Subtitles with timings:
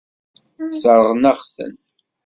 [0.73, 1.73] Sseṛɣen-aɣ-ten.